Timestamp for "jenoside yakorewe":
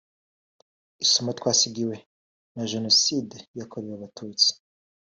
2.71-3.93